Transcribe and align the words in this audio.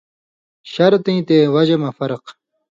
شرط 0.71 1.03
یی 1.15 1.17
تے 1.27 1.37
وجہۡ 1.53 1.79
مہ 1.81 1.89
فرق 1.97 2.23